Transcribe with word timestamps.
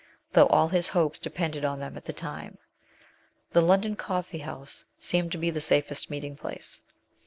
though 0.31 0.47
all 0.47 0.67
his 0.69 0.87
hopes 0.87 1.19
depended 1.19 1.63
on 1.63 1.79
them 1.79 1.95
at 1.95 2.05
the 2.05 2.11
time. 2.11 2.57
The 3.51 3.61
London 3.61 3.95
Coffee 3.95 4.39
House 4.39 4.83
seemed 4.97 5.31
to 5.33 5.37
be 5.37 5.51
the 5.51 5.61
safest 5.61 6.09
meeting 6.09 6.35
place. 6.35 6.81